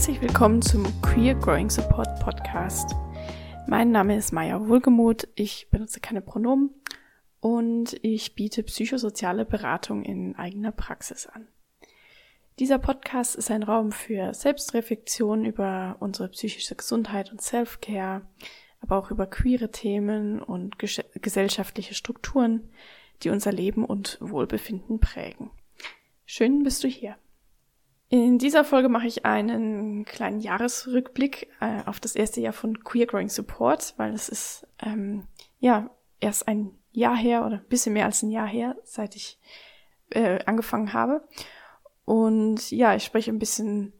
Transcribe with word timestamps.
Herzlich 0.00 0.22
willkommen 0.22 0.62
zum 0.62 0.82
Queer 1.02 1.34
Growing 1.34 1.68
Support 1.68 2.20
Podcast. 2.20 2.94
Mein 3.66 3.90
Name 3.90 4.16
ist 4.16 4.32
Maya 4.32 4.66
Wohlgemuth, 4.66 5.28
ich 5.34 5.68
benutze 5.68 6.00
keine 6.00 6.22
Pronomen 6.22 6.70
und 7.40 7.94
ich 8.00 8.34
biete 8.34 8.62
psychosoziale 8.62 9.44
Beratung 9.44 10.02
in 10.02 10.36
eigener 10.36 10.72
Praxis 10.72 11.26
an. 11.26 11.48
Dieser 12.58 12.78
Podcast 12.78 13.36
ist 13.36 13.50
ein 13.50 13.62
Raum 13.62 13.92
für 13.92 14.32
Selbstreflexion 14.32 15.44
über 15.44 15.96
unsere 16.00 16.30
psychische 16.30 16.76
Gesundheit 16.76 17.30
und 17.30 17.42
Self-Care, 17.42 18.22
aber 18.80 18.96
auch 18.96 19.10
über 19.10 19.26
queere 19.26 19.70
Themen 19.70 20.40
und 20.40 20.78
ges 20.78 21.02
gesellschaftliche 21.20 21.92
Strukturen, 21.92 22.70
die 23.22 23.28
unser 23.28 23.52
Leben 23.52 23.84
und 23.84 24.16
Wohlbefinden 24.22 24.98
prägen. 24.98 25.50
Schön 26.24 26.62
bist 26.62 26.84
du 26.84 26.88
hier. 26.88 27.16
In 28.12 28.38
dieser 28.38 28.64
Folge 28.64 28.88
mache 28.88 29.06
ich 29.06 29.24
einen 29.24 30.04
kleinen 30.04 30.40
Jahresrückblick 30.40 31.48
äh, 31.60 31.84
auf 31.86 32.00
das 32.00 32.16
erste 32.16 32.40
Jahr 32.40 32.52
von 32.52 32.82
Queer 32.82 33.06
Growing 33.06 33.28
Support, 33.28 33.94
weil 33.98 34.12
es 34.12 34.28
ist 34.28 34.66
ähm, 34.80 35.28
ja 35.60 35.90
erst 36.18 36.48
ein 36.48 36.76
Jahr 36.90 37.16
her 37.16 37.46
oder 37.46 37.58
ein 37.58 37.68
bisschen 37.68 37.92
mehr 37.92 38.06
als 38.06 38.24
ein 38.24 38.32
Jahr 38.32 38.48
her, 38.48 38.76
seit 38.82 39.14
ich 39.14 39.38
äh, 40.10 40.44
angefangen 40.44 40.92
habe. 40.92 41.22
Und 42.04 42.72
ja, 42.72 42.96
ich 42.96 43.04
spreche 43.04 43.30
ein 43.30 43.38
bisschen 43.38 43.92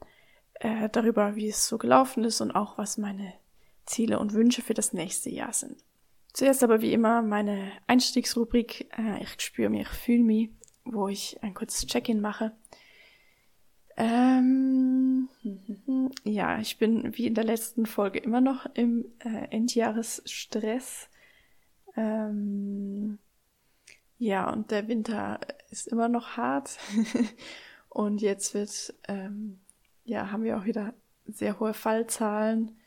äh, 0.55 0.89
darüber, 0.89 1.37
wie 1.37 1.49
es 1.49 1.69
so 1.69 1.79
gelaufen 1.79 2.25
ist 2.25 2.41
und 2.41 2.51
auch 2.51 2.79
was 2.79 2.99
meine 2.99 3.33
Ziele 3.87 4.19
und 4.19 4.33
Wünsche 4.33 4.61
für 4.61 4.75
das 4.75 4.93
nächste 4.93 5.31
Jahr 5.31 5.53
sind. 5.53 5.85
Zuerst 6.33 6.65
aber 6.65 6.81
wie 6.81 6.93
immer 6.93 7.23
meine 7.23 7.71
Einstiegsrubrik 7.87 8.91
äh, 8.99 9.23
Ich 9.23 9.41
spüre 9.41 9.71
mich, 9.71 9.83
ich 9.83 9.89
fühle 9.89 10.25
mich, 10.25 10.51
wo 10.85 11.07
ich 11.07 11.41
ein 11.45 11.55
kurzes 11.55 11.87
Check-in 11.87 12.21
mache. 12.21 12.57
Ähm, 14.01 15.29
ja, 16.25 16.59
ich 16.59 16.79
bin 16.79 17.15
wie 17.19 17.27
in 17.27 17.35
der 17.35 17.45
letzten 17.45 17.85
Folge 17.85 18.19
immer 18.19 18.41
noch 18.41 18.65
im 18.73 19.05
äh, 19.19 19.45
Endjahresstress. 19.51 21.11
Ähm, 21.97 23.19
ja, 24.17 24.51
und 24.51 24.71
der 24.71 24.89
Winter 24.89 25.39
ist 25.69 25.87
immer 25.87 26.09
noch 26.09 26.39
hart. 26.39 26.79
und 27.91 28.23
jetzt 28.23 28.55
wird, 28.55 28.95
ähm, 29.07 29.61
ja, 30.05 30.31
haben 30.33 30.45
wir 30.45 30.57
auch 30.57 30.65
wieder 30.65 30.95
sehr 31.27 31.61
hohe 31.61 31.75
Fallzahlen. 31.75 32.79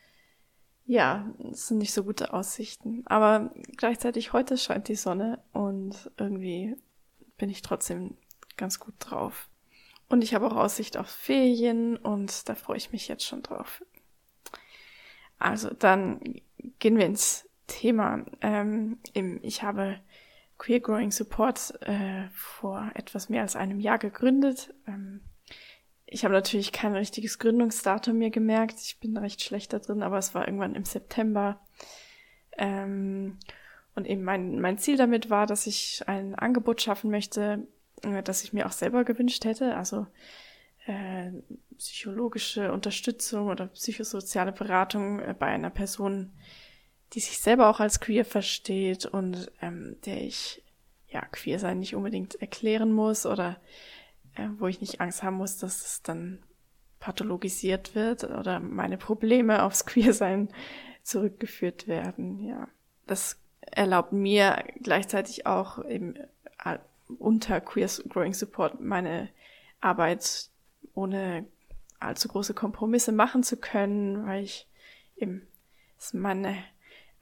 Ja, 0.85 1.31
es 1.51 1.67
sind 1.67 1.77
nicht 1.77 1.93
so 1.93 2.03
gute 2.03 2.33
Aussichten. 2.33 3.03
Aber 3.05 3.53
gleichzeitig 3.77 4.33
heute 4.33 4.57
scheint 4.57 4.87
die 4.87 4.95
Sonne 4.95 5.43
und 5.53 6.09
irgendwie 6.17 6.75
bin 7.37 7.51
ich 7.51 7.61
trotzdem 7.61 8.17
ganz 8.57 8.79
gut 8.79 8.95
drauf. 8.97 9.47
Und 10.13 10.23
ich 10.23 10.35
habe 10.35 10.45
auch 10.45 10.55
Aussicht 10.55 10.95
auf 10.95 11.07
Ferien 11.07 11.97
und 11.97 12.47
da 12.47 12.53
freue 12.53 12.77
ich 12.77 12.91
mich 12.91 13.07
jetzt 13.07 13.25
schon 13.25 13.41
drauf. 13.41 13.83
Also 15.39 15.71
dann 15.71 16.39
gehen 16.77 16.99
wir 16.99 17.07
ins 17.07 17.49
Thema. 17.65 18.23
Ähm, 18.41 18.99
ich 19.41 19.63
habe 19.63 19.99
Queer 20.59 20.81
Growing 20.81 21.09
Support 21.09 21.81
äh, 21.81 22.27
vor 22.31 22.91
etwas 22.93 23.29
mehr 23.29 23.41
als 23.41 23.55
einem 23.55 23.79
Jahr 23.79 23.97
gegründet. 23.97 24.71
Ähm, 24.85 25.21
ich 26.05 26.23
habe 26.23 26.35
natürlich 26.35 26.71
kein 26.71 26.93
richtiges 26.93 27.39
Gründungsdatum 27.39 28.15
mir 28.15 28.29
gemerkt. 28.29 28.81
Ich 28.81 28.99
bin 28.99 29.17
recht 29.17 29.41
schlecht 29.41 29.73
da 29.73 29.79
drin, 29.79 30.03
aber 30.03 30.19
es 30.19 30.35
war 30.35 30.47
irgendwann 30.47 30.75
im 30.75 30.85
September. 30.85 31.59
Ähm, 32.55 33.39
und 33.95 34.05
eben 34.05 34.23
mein, 34.23 34.61
mein 34.61 34.77
Ziel 34.77 34.95
damit 34.95 35.31
war, 35.31 35.47
dass 35.47 35.65
ich 35.65 36.03
ein 36.05 36.35
Angebot 36.35 36.83
schaffen 36.83 37.09
möchte, 37.09 37.65
das 38.23 38.43
ich 38.43 38.53
mir 38.53 38.65
auch 38.65 38.71
selber 38.71 39.03
gewünscht 39.03 39.45
hätte. 39.45 39.75
Also 39.75 40.07
äh, 40.85 41.31
psychologische 41.77 42.71
Unterstützung 42.71 43.47
oder 43.47 43.67
psychosoziale 43.67 44.51
Beratung 44.51 45.19
äh, 45.19 45.35
bei 45.37 45.47
einer 45.47 45.69
Person, 45.69 46.31
die 47.13 47.19
sich 47.19 47.39
selber 47.39 47.69
auch 47.69 47.79
als 47.79 47.99
queer 47.99 48.25
versteht 48.25 49.05
und 49.05 49.51
ähm, 49.61 49.97
der 50.05 50.21
ich 50.21 50.63
ja 51.07 51.21
queer 51.21 51.59
sein 51.59 51.79
nicht 51.79 51.95
unbedingt 51.95 52.35
erklären 52.41 52.91
muss 52.91 53.25
oder 53.25 53.61
äh, 54.35 54.47
wo 54.57 54.67
ich 54.67 54.81
nicht 54.81 54.99
Angst 54.99 55.23
haben 55.23 55.37
muss, 55.37 55.57
dass 55.57 55.85
es 55.85 56.01
dann 56.01 56.39
pathologisiert 56.99 57.95
wird 57.95 58.23
oder 58.23 58.59
meine 58.59 58.97
Probleme 58.97 59.63
aufs 59.63 59.85
Queersein 59.85 60.49
zurückgeführt 61.03 61.87
werden. 61.87 62.39
Ja, 62.39 62.67
das 63.05 63.39
erlaubt 63.59 64.13
mir 64.13 64.63
gleichzeitig 64.81 65.45
auch 65.45 65.83
eben 65.85 66.15
äh, 66.63 66.79
unter 67.17 67.61
Queer 67.61 67.89
Growing 68.09 68.33
Support 68.33 68.81
meine 68.81 69.29
Arbeit 69.81 70.49
ohne 70.93 71.47
allzu 71.99 72.27
große 72.27 72.53
Kompromisse 72.53 73.11
machen 73.11 73.43
zu 73.43 73.57
können, 73.57 74.25
weil 74.25 74.43
ich 74.43 74.67
eben, 75.15 75.47
ist 75.97 76.13
meine 76.13 76.55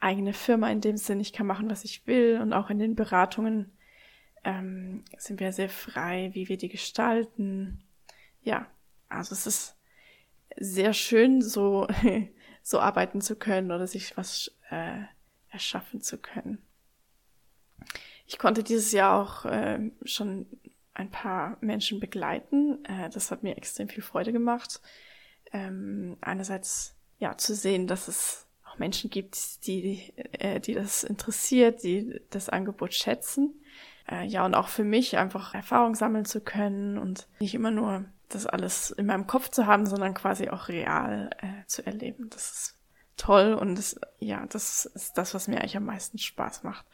eigene 0.00 0.32
Firma 0.32 0.70
in 0.70 0.80
dem 0.80 0.96
Sinn, 0.96 1.20
ich 1.20 1.32
kann 1.32 1.46
machen, 1.46 1.70
was 1.70 1.84
ich 1.84 2.06
will 2.06 2.40
und 2.42 2.52
auch 2.52 2.70
in 2.70 2.78
den 2.78 2.96
Beratungen 2.96 3.72
ähm, 4.44 5.04
sind 5.16 5.38
wir 5.38 5.52
sehr 5.52 5.68
frei, 5.68 6.30
wie 6.32 6.48
wir 6.48 6.56
die 6.56 6.68
gestalten. 6.68 7.84
Ja, 8.42 8.66
also 9.08 9.32
es 9.34 9.46
ist 9.46 9.76
sehr 10.56 10.92
schön, 10.92 11.40
so, 11.40 11.86
so 12.62 12.80
arbeiten 12.80 13.20
zu 13.20 13.36
können 13.36 13.70
oder 13.70 13.86
sich 13.86 14.16
was 14.16 14.50
äh, 14.70 15.02
erschaffen 15.50 16.00
zu 16.00 16.18
können. 16.18 16.58
Ich 18.26 18.38
konnte 18.38 18.62
dieses 18.62 18.92
Jahr 18.92 19.20
auch 19.20 19.44
äh, 19.44 19.90
schon 20.04 20.46
ein 20.94 21.10
paar 21.10 21.56
Menschen 21.60 22.00
begleiten. 22.00 22.84
Äh, 22.84 23.10
das 23.10 23.30
hat 23.30 23.42
mir 23.42 23.56
extrem 23.56 23.88
viel 23.88 24.02
Freude 24.02 24.32
gemacht. 24.32 24.80
Ähm, 25.52 26.16
einerseits 26.20 26.96
ja 27.18 27.36
zu 27.36 27.54
sehen, 27.54 27.86
dass 27.86 28.08
es 28.08 28.46
auch 28.64 28.78
Menschen 28.78 29.10
gibt, 29.10 29.66
die, 29.66 30.12
äh, 30.32 30.60
die 30.60 30.74
das 30.74 31.04
interessiert, 31.04 31.82
die 31.82 32.20
das 32.30 32.48
Angebot 32.48 32.94
schätzen. 32.94 33.54
Äh, 34.10 34.26
ja, 34.26 34.44
und 34.44 34.54
auch 34.54 34.68
für 34.68 34.84
mich 34.84 35.18
einfach 35.18 35.54
Erfahrung 35.54 35.94
sammeln 35.94 36.24
zu 36.24 36.40
können 36.40 36.98
und 36.98 37.28
nicht 37.40 37.54
immer 37.54 37.70
nur 37.70 38.04
das 38.28 38.46
alles 38.46 38.90
in 38.90 39.06
meinem 39.06 39.26
Kopf 39.26 39.50
zu 39.50 39.66
haben, 39.66 39.86
sondern 39.86 40.14
quasi 40.14 40.48
auch 40.48 40.68
real 40.68 41.30
äh, 41.38 41.66
zu 41.66 41.86
erleben. 41.86 42.30
Das 42.30 42.50
ist 42.50 42.78
toll 43.16 43.54
und 43.54 43.76
das, 43.76 44.00
ja, 44.18 44.46
das 44.46 44.86
ist 44.86 45.18
das, 45.18 45.34
was 45.34 45.48
mir 45.48 45.58
eigentlich 45.58 45.76
am 45.76 45.84
meisten 45.84 46.18
Spaß 46.18 46.62
macht. 46.62 46.86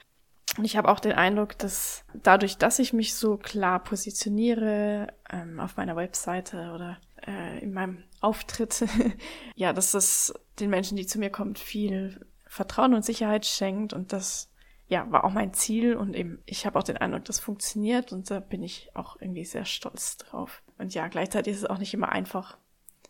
Und 0.59 0.65
ich 0.65 0.77
habe 0.77 0.89
auch 0.89 0.99
den 0.99 1.13
Eindruck, 1.13 1.57
dass 1.57 2.05
dadurch, 2.15 2.59
dass 2.59 2.81
ich 2.81 2.93
mich 2.93 3.15
so 3.15 3.37
klar 3.37 3.79
positioniere 3.79 5.07
ähm, 5.31 5.61
auf 5.61 5.77
meiner 5.77 5.95
Webseite 5.95 6.73
oder 6.75 6.99
äh, 7.25 7.61
in 7.61 7.73
meinem 7.73 8.03
Auftritt, 8.21 8.85
ja, 9.55 9.73
dass 9.73 9.93
das 9.93 10.35
den 10.59 10.69
Menschen, 10.69 10.97
die 10.97 11.07
zu 11.07 11.21
mir 11.21 11.31
kommen, 11.31 11.55
viel 11.55 12.27
Vertrauen 12.49 12.95
und 12.95 13.05
Sicherheit 13.05 13.47
schenkt. 13.47 13.93
Und 13.93 14.13
das 14.13 14.51
ja 14.89 15.09
war 15.13 15.23
auch 15.23 15.31
mein 15.31 15.55
Ziel. 15.55 15.95
Und 15.95 16.17
eben 16.17 16.43
ich 16.45 16.67
habe 16.67 16.77
auch 16.77 16.83
den 16.83 16.97
Eindruck, 16.97 17.25
das 17.27 17.39
funktioniert. 17.39 18.13
Und 18.13 18.29
da 18.29 18.41
bin 18.41 18.65
ich 18.65 18.91
auch 18.95 19.17
irgendwie 19.21 19.45
sehr 19.45 19.65
stolz 19.65 20.17
drauf. 20.17 20.65
Und 20.77 20.93
ja, 20.93 21.07
gleichzeitig 21.07 21.53
ist 21.53 21.61
es 21.61 21.71
auch 21.71 21.79
nicht 21.79 21.95
immer 21.95 22.09
einfach, 22.09 22.59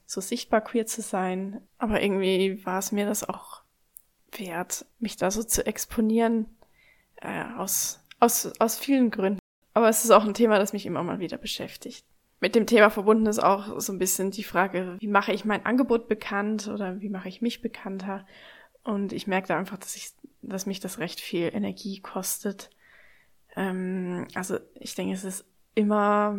so 0.05 0.21
sichtbar 0.21 0.61
queer 0.61 0.87
zu 0.87 1.01
sein, 1.03 1.61
aber 1.77 2.03
irgendwie 2.03 2.65
war 2.65 2.79
es 2.79 2.93
mir 2.93 3.05
das 3.05 3.29
auch 3.29 3.63
wert, 4.33 4.87
mich 4.99 5.17
da 5.17 5.31
so 5.31 5.43
zu 5.43 5.67
exponieren 5.67 6.47
äh, 7.21 7.45
aus 7.57 8.01
aus 8.21 8.53
aus 8.59 8.79
vielen 8.79 9.11
Gründen. 9.11 9.39
Aber 9.75 9.89
es 9.89 10.05
ist 10.05 10.11
auch 10.11 10.25
ein 10.25 10.35
Thema, 10.35 10.59
das 10.59 10.73
mich 10.73 10.87
immer 10.87 11.03
mal 11.03 11.21
wieder 11.21 11.39
beschäftigt. 11.39 12.05
Mit 12.41 12.55
dem 12.55 12.67
Thema 12.67 12.91
verbunden 12.91 13.27
ist 13.27 13.41
auch 13.41 13.81
so 13.81 13.93
ein 13.93 13.99
bisschen 13.99 14.31
die 14.31 14.45
Frage, 14.45 14.97
wie 15.01 15.09
mache 15.09 15.33
ich 15.33 15.45
mein 15.45 15.67
Angebot 15.67 16.09
bekannt 16.09 16.69
oder 16.69 17.01
wie 17.01 17.09
mache 17.09 17.29
ich 17.29 17.43
mich 17.43 17.63
bekannter? 17.63 18.27
Und 18.85 19.13
ich 19.13 19.27
merke 19.27 19.49
da 19.49 19.59
einfach, 19.59 19.79
dass 19.79 19.97
ich, 19.97 20.13
dass 20.43 20.67
mich 20.67 20.81
das 20.81 20.99
recht 20.99 21.21
viel 21.21 21.51
Energie 21.53 22.01
kostet. 22.01 22.71
Ähm, 23.57 24.27
also 24.35 24.59
ich 24.75 24.95
denke, 24.95 25.15
es 25.15 25.25
ist 25.25 25.45
immer 25.75 26.39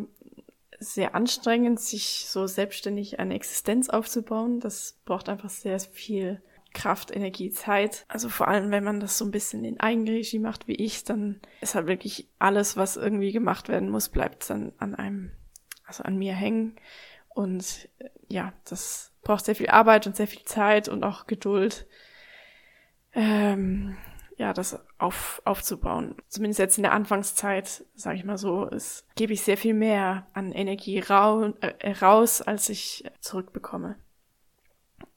sehr 0.79 1.15
anstrengend, 1.15 1.81
sich 1.81 2.25
so 2.29 2.47
selbstständig 2.47 3.19
eine 3.19 3.35
Existenz 3.35 3.89
aufzubauen. 3.89 4.61
Das 4.61 4.97
braucht 5.03 5.27
einfach 5.27 5.49
sehr 5.49 5.79
viel 5.79 6.41
Kraft, 6.73 7.11
Energie, 7.15 7.49
Zeit. 7.49 8.05
Also 8.07 8.29
vor 8.29 8.47
allem, 8.47 8.71
wenn 8.71 8.83
man 8.83 8.99
das 8.99 9.17
so 9.17 9.25
ein 9.25 9.31
bisschen 9.31 9.65
in 9.65 9.79
Eigenregie 9.79 10.39
macht 10.39 10.67
wie 10.67 10.75
ich, 10.75 11.03
dann 11.03 11.39
ist 11.61 11.75
halt 11.75 11.87
wirklich 11.87 12.29
alles, 12.39 12.77
was 12.77 12.97
irgendwie 12.97 13.31
gemacht 13.31 13.69
werden 13.69 13.89
muss, 13.89 14.09
bleibt 14.09 14.49
dann 14.49 14.73
an 14.77 14.95
einem 14.95 15.31
also 15.89 16.03
an 16.03 16.17
mir 16.17 16.33
hängen. 16.33 16.75
Und 17.29 17.89
äh, 17.99 18.09
ja, 18.27 18.53
das 18.65 19.11
braucht 19.21 19.45
sehr 19.45 19.55
viel 19.55 19.69
Arbeit 19.69 20.07
und 20.07 20.15
sehr 20.15 20.27
viel 20.27 20.45
Zeit 20.45 20.87
und 20.87 21.03
auch 21.03 21.27
Geduld, 21.27 21.87
ähm, 23.13 23.97
ja, 24.37 24.53
das 24.53 24.79
auf, 24.99 25.41
aufzubauen. 25.43 26.15
Zumindest 26.29 26.59
jetzt 26.59 26.77
in 26.77 26.83
der 26.83 26.93
Anfangszeit, 26.93 27.83
sage 27.95 28.17
ich 28.17 28.23
mal 28.23 28.37
so, 28.37 28.65
ist, 28.65 29.05
gebe 29.15 29.33
ich 29.33 29.41
sehr 29.41 29.57
viel 29.57 29.73
mehr 29.73 30.27
an 30.33 30.53
Energie 30.53 30.99
rau, 30.99 31.53
äh, 31.59 31.91
raus, 31.91 32.41
als 32.41 32.69
ich 32.69 33.03
zurückbekomme. 33.19 33.97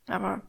Aber 0.08 0.42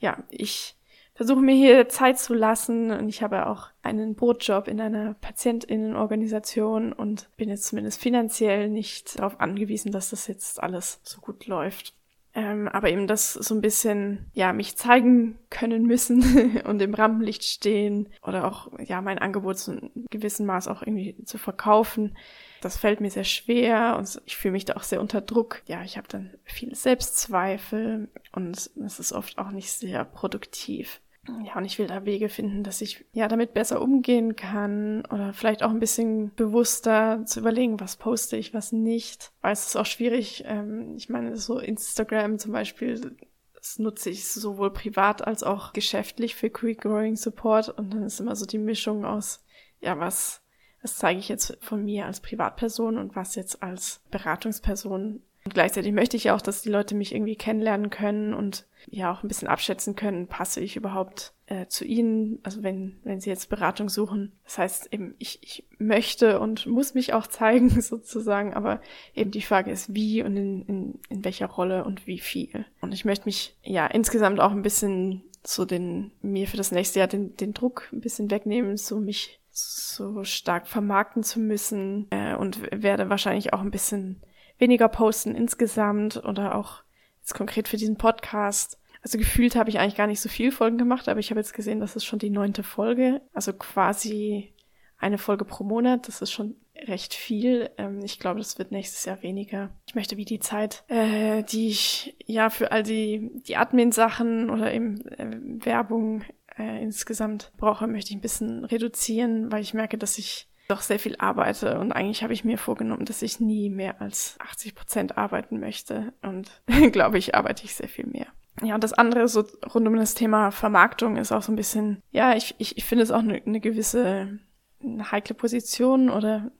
ja, 0.00 0.24
ich 0.30 0.76
versuche 1.14 1.40
mir 1.40 1.54
hier 1.54 1.88
Zeit 1.88 2.18
zu 2.18 2.34
lassen 2.34 2.90
und 2.90 3.08
ich 3.08 3.22
habe 3.22 3.46
auch 3.46 3.68
einen 3.82 4.14
Brotjob 4.14 4.68
in 4.68 4.80
einer 4.80 5.14
Patientinnenorganisation 5.14 6.92
und 6.92 7.28
bin 7.36 7.50
jetzt 7.50 7.64
zumindest 7.64 8.00
finanziell 8.00 8.68
nicht 8.70 9.18
darauf 9.18 9.38
angewiesen, 9.38 9.92
dass 9.92 10.10
das 10.10 10.26
jetzt 10.26 10.62
alles 10.62 11.00
so 11.02 11.20
gut 11.20 11.46
läuft. 11.46 11.94
Ähm, 12.32 12.68
aber 12.68 12.90
eben 12.90 13.08
das 13.08 13.32
so 13.32 13.54
ein 13.54 13.60
bisschen, 13.60 14.30
ja, 14.32 14.52
mich 14.52 14.76
zeigen 14.76 15.38
können 15.50 15.84
müssen 15.84 16.60
und 16.64 16.80
im 16.80 16.94
Rampenlicht 16.94 17.42
stehen 17.42 18.08
oder 18.22 18.46
auch, 18.46 18.70
ja, 18.78 19.00
mein 19.00 19.18
Angebot 19.18 19.58
zu 19.58 19.72
einem 19.72 19.90
gewissen 20.10 20.46
Maß 20.46 20.68
auch 20.68 20.82
irgendwie 20.82 21.16
zu 21.24 21.38
verkaufen. 21.38 22.16
Das 22.60 22.76
fällt 22.76 23.00
mir 23.00 23.10
sehr 23.10 23.24
schwer 23.24 23.96
und 23.98 24.20
ich 24.26 24.36
fühle 24.36 24.52
mich 24.52 24.64
da 24.64 24.76
auch 24.76 24.84
sehr 24.84 25.00
unter 25.00 25.20
Druck. 25.20 25.62
Ja, 25.66 25.82
ich 25.82 25.96
habe 25.96 26.06
dann 26.08 26.30
viele 26.44 26.76
Selbstzweifel 26.76 28.08
und 28.32 28.70
es 28.84 29.00
ist 29.00 29.12
oft 29.12 29.38
auch 29.38 29.50
nicht 29.50 29.72
sehr 29.72 30.04
produktiv. 30.04 31.00
Ja, 31.44 31.56
und 31.56 31.66
ich 31.66 31.78
will 31.78 31.86
da 31.86 32.06
Wege 32.06 32.30
finden, 32.30 32.62
dass 32.62 32.80
ich 32.80 33.04
ja 33.12 33.28
damit 33.28 33.52
besser 33.52 33.82
umgehen 33.82 34.36
kann 34.36 35.04
oder 35.06 35.34
vielleicht 35.34 35.62
auch 35.62 35.70
ein 35.70 35.78
bisschen 35.78 36.34
bewusster 36.34 37.24
zu 37.26 37.40
überlegen, 37.40 37.78
was 37.78 37.96
poste 37.96 38.38
ich, 38.38 38.54
was 38.54 38.72
nicht. 38.72 39.32
Weil 39.42 39.52
es 39.52 39.66
ist 39.66 39.76
auch 39.76 39.86
schwierig. 39.86 40.44
Ähm, 40.46 40.94
ich 40.96 41.10
meine, 41.10 41.36
so 41.36 41.58
Instagram 41.58 42.38
zum 42.38 42.52
Beispiel, 42.52 43.16
das 43.54 43.78
nutze 43.78 44.08
ich 44.08 44.32
sowohl 44.32 44.72
privat 44.72 45.26
als 45.26 45.42
auch 45.42 45.74
geschäftlich 45.74 46.34
für 46.34 46.48
Quick 46.48 46.80
Growing 46.80 47.16
Support 47.16 47.68
und 47.68 47.92
dann 47.92 48.02
ist 48.02 48.20
immer 48.20 48.34
so 48.34 48.46
die 48.46 48.58
Mischung 48.58 49.04
aus, 49.04 49.44
ja, 49.80 49.98
was, 49.98 50.42
was 50.80 50.96
zeige 50.96 51.20
ich 51.20 51.28
jetzt 51.28 51.58
von 51.60 51.84
mir 51.84 52.06
als 52.06 52.20
Privatperson 52.20 52.96
und 52.96 53.14
was 53.14 53.34
jetzt 53.34 53.62
als 53.62 54.02
Beratungsperson. 54.10 55.22
Und 55.44 55.54
gleichzeitig 55.54 55.92
möchte 55.92 56.16
ich 56.16 56.24
ja 56.24 56.36
auch, 56.36 56.42
dass 56.42 56.62
die 56.62 56.68
Leute 56.68 56.94
mich 56.94 57.14
irgendwie 57.14 57.36
kennenlernen 57.36 57.88
können 57.88 58.34
und 58.34 58.66
ja 58.86 59.12
auch 59.12 59.22
ein 59.22 59.28
bisschen 59.28 59.48
abschätzen 59.48 59.96
können, 59.96 60.26
passe 60.26 60.60
ich 60.60 60.76
überhaupt 60.76 61.32
äh, 61.46 61.66
zu 61.66 61.84
ihnen, 61.84 62.38
also 62.42 62.62
wenn, 62.62 62.98
wenn 63.04 63.20
sie 63.20 63.30
jetzt 63.30 63.48
Beratung 63.48 63.88
suchen. 63.88 64.32
Das 64.44 64.58
heißt 64.58 64.92
eben, 64.92 65.14
ich, 65.18 65.38
ich 65.42 65.66
möchte 65.78 66.40
und 66.40 66.66
muss 66.66 66.94
mich 66.94 67.14
auch 67.14 67.26
zeigen 67.28 67.70
sozusagen, 67.80 68.54
aber 68.54 68.80
eben 69.14 69.30
die 69.30 69.42
Frage 69.42 69.70
ist, 69.70 69.94
wie 69.94 70.22
und 70.22 70.36
in, 70.36 70.62
in, 70.66 70.98
in 71.08 71.24
welcher 71.24 71.46
Rolle 71.46 71.84
und 71.84 72.06
wie 72.06 72.18
viel. 72.18 72.66
Und 72.80 72.92
ich 72.92 73.04
möchte 73.04 73.26
mich 73.26 73.56
ja 73.62 73.86
insgesamt 73.86 74.40
auch 74.40 74.52
ein 74.52 74.62
bisschen 74.62 75.22
so 75.42 75.64
den, 75.64 76.12
mir 76.20 76.46
für 76.46 76.58
das 76.58 76.70
nächste 76.70 76.98
Jahr 76.98 77.08
den, 77.08 77.34
den 77.36 77.54
Druck 77.54 77.88
ein 77.92 78.00
bisschen 78.00 78.30
wegnehmen, 78.30 78.76
so 78.76 79.00
mich 79.00 79.40
so 79.50 80.22
stark 80.24 80.68
vermarkten 80.68 81.22
zu 81.22 81.40
müssen 81.40 82.06
äh, 82.10 82.34
und 82.34 82.60
werde 82.70 83.08
wahrscheinlich 83.08 83.52
auch 83.52 83.60
ein 83.60 83.70
bisschen 83.70 84.20
weniger 84.60 84.88
posten 84.88 85.34
insgesamt 85.34 86.22
oder 86.24 86.54
auch 86.54 86.82
jetzt 87.20 87.34
konkret 87.34 87.68
für 87.68 87.76
diesen 87.76 87.96
Podcast. 87.96 88.78
Also 89.02 89.18
gefühlt 89.18 89.56
habe 89.56 89.70
ich 89.70 89.78
eigentlich 89.78 89.96
gar 89.96 90.06
nicht 90.06 90.20
so 90.20 90.28
viel 90.28 90.52
Folgen 90.52 90.78
gemacht, 90.78 91.08
aber 91.08 91.20
ich 91.20 91.30
habe 91.30 91.40
jetzt 91.40 91.54
gesehen, 91.54 91.80
das 91.80 91.96
ist 91.96 92.04
schon 92.04 92.18
die 92.18 92.30
neunte 92.30 92.62
Folge. 92.62 93.22
Also 93.32 93.52
quasi 93.52 94.54
eine 94.98 95.18
Folge 95.18 95.44
pro 95.44 95.64
Monat. 95.64 96.06
Das 96.06 96.20
ist 96.20 96.30
schon 96.30 96.56
recht 96.76 97.14
viel. 97.14 97.70
Ähm, 97.78 98.00
ich 98.04 98.18
glaube, 98.18 98.38
das 98.38 98.58
wird 98.58 98.72
nächstes 98.72 99.04
Jahr 99.04 99.22
weniger. 99.22 99.70
Ich 99.86 99.94
möchte 99.94 100.16
wie 100.16 100.24
die 100.24 100.40
Zeit, 100.40 100.84
äh, 100.88 101.42
die 101.42 101.68
ich 101.68 102.16
ja 102.26 102.50
für 102.50 102.72
all 102.72 102.82
die, 102.82 103.30
die 103.46 103.56
Admin-Sachen 103.56 104.50
oder 104.50 104.72
eben 104.72 105.06
äh, 105.08 105.64
Werbung 105.64 106.24
äh, 106.58 106.82
insgesamt 106.82 107.52
brauche, 107.56 107.86
möchte 107.86 108.10
ich 108.10 108.16
ein 108.16 108.22
bisschen 108.22 108.64
reduzieren, 108.64 109.50
weil 109.50 109.62
ich 109.62 109.74
merke, 109.74 109.98
dass 109.98 110.18
ich 110.18 110.49
doch 110.70 110.80
sehr 110.82 110.98
viel 110.98 111.16
arbeite. 111.18 111.78
Und 111.78 111.92
eigentlich 111.92 112.22
habe 112.22 112.32
ich 112.32 112.44
mir 112.44 112.58
vorgenommen, 112.58 113.04
dass 113.04 113.22
ich 113.22 113.40
nie 113.40 113.70
mehr 113.70 114.00
als 114.00 114.36
80 114.38 114.74
Prozent 114.74 115.18
arbeiten 115.18 115.60
möchte. 115.60 116.12
Und 116.22 116.62
glaube 116.92 117.18
ich, 117.18 117.34
arbeite 117.34 117.64
ich 117.64 117.74
sehr 117.74 117.88
viel 117.88 118.06
mehr. 118.06 118.26
Ja, 118.62 118.74
und 118.74 118.84
das 118.84 118.92
andere 118.92 119.26
so 119.28 119.44
rund 119.74 119.86
um 119.86 119.96
das 119.96 120.14
Thema 120.14 120.50
Vermarktung 120.50 121.16
ist 121.16 121.32
auch 121.32 121.42
so 121.42 121.52
ein 121.52 121.56
bisschen, 121.56 122.02
ja, 122.10 122.34
ich, 122.34 122.54
ich, 122.58 122.76
ich 122.76 122.84
finde 122.84 123.04
es 123.04 123.10
auch 123.10 123.20
eine, 123.20 123.42
eine 123.42 123.60
gewisse 123.60 124.38
eine 124.82 125.10
heikle 125.10 125.34
Position 125.34 126.10
oder 126.10 126.50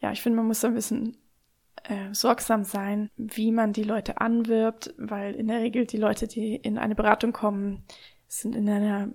ja, 0.00 0.12
ich 0.12 0.22
finde, 0.22 0.36
man 0.36 0.46
muss 0.46 0.60
so 0.60 0.66
ein 0.66 0.74
bisschen 0.74 1.16
äh, 1.84 2.12
sorgsam 2.12 2.64
sein, 2.64 3.10
wie 3.16 3.52
man 3.52 3.72
die 3.72 3.82
Leute 3.82 4.20
anwirbt, 4.20 4.94
weil 4.98 5.34
in 5.34 5.48
der 5.48 5.60
Regel 5.60 5.86
die 5.86 5.96
Leute, 5.96 6.26
die 6.26 6.56
in 6.56 6.78
eine 6.78 6.94
Beratung 6.94 7.32
kommen, 7.32 7.84
sind 8.28 8.54
in 8.54 8.68
einer 8.68 9.08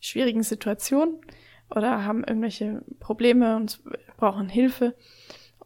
schwierigen 0.00 0.42
Situation 0.42 1.20
oder 1.70 2.04
haben 2.04 2.24
irgendwelche 2.24 2.82
Probleme 3.00 3.56
und 3.56 3.80
brauchen 4.16 4.48
Hilfe 4.48 4.94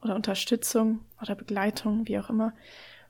oder 0.03 0.15
Unterstützung 0.15 1.01
oder 1.21 1.35
Begleitung, 1.35 2.07
wie 2.07 2.19
auch 2.19 2.31
immer. 2.31 2.55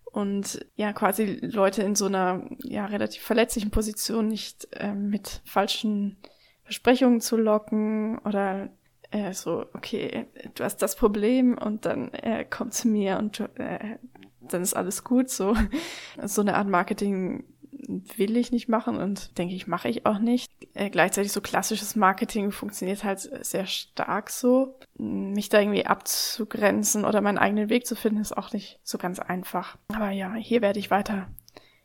Und 0.05 0.65
ja, 0.75 0.93
quasi 0.93 1.39
Leute 1.43 1.83
in 1.83 1.95
so 1.95 2.07
einer 2.07 2.43
ja 2.63 2.87
relativ 2.87 3.23
verletzlichen 3.23 3.71
Position 3.71 4.29
nicht 4.29 4.69
äh, 4.73 4.95
mit 4.95 5.43
falschen 5.45 6.17
Versprechungen 6.65 7.21
zu 7.21 7.37
locken 7.37 8.19
oder 8.21 8.71
äh, 9.11 9.33
so, 9.33 9.67
okay, 9.75 10.27
du 10.55 10.65
hast 10.65 10.79
das 10.79 10.97
Problem 10.97 11.57
und 11.57 11.87
dann 11.87 12.13
äh, 12.13 12.45
komm 12.49 12.71
zu 12.71 12.89
mir 12.89 13.19
und 13.19 13.41
äh, 13.57 13.97
dann 14.41 14.63
ist 14.63 14.75
alles 14.75 15.05
gut. 15.05 15.31
So, 15.31 15.55
so 16.25 16.41
eine 16.41 16.57
Art 16.57 16.69
Marketing 16.69 17.45
will 17.89 18.37
ich 18.37 18.53
nicht 18.53 18.69
machen 18.69 18.97
und 18.97 19.39
denke 19.39 19.55
ich, 19.55 19.67
mache 19.67 19.89
ich 19.89 20.05
auch 20.05 20.19
nicht. 20.19 20.51
Äh, 20.75 20.91
gleichzeitig 20.91 21.33
so 21.33 21.41
klassisches 21.41 21.97
Marketing 21.97 22.53
funktioniert 22.53 23.03
halt 23.03 23.21
sehr 23.45 23.67
stark 23.67 24.31
so. 24.31 24.79
Mich 24.97 25.49
da 25.49 25.61
irgendwie 25.61 25.87
abzugrenzen 25.87 27.05
oder 27.05 27.23
meinen 27.23 27.39
eigenen 27.39 27.71
Weg 27.71 27.87
zu 27.87 27.97
finden, 27.97 28.21
ist 28.21 28.37
auch 28.37 28.53
nicht 28.53 28.79
so 28.83 28.99
ganz 28.99 29.19
einfach. 29.19 29.79
Aber 29.89 30.11
ja, 30.11 30.35
hier 30.35 30.61
werde 30.61 30.79
ich 30.79 30.91
weiter 30.91 31.29